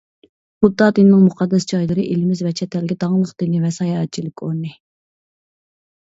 بۇددا 0.65 0.85
دىنىنىڭ 0.99 1.25
مۇقەددەس 1.25 1.67
جايلىرى 1.71 2.05
ئېلىمىز 2.13 2.41
ۋە 2.47 2.53
چەت 2.59 2.77
ئەلگە 2.79 2.97
داڭلىق 3.03 3.33
دىنى 3.43 3.59
ۋە 3.67 3.71
ساياھەتچىلىك 3.75 4.45
ئورنى. 4.47 4.73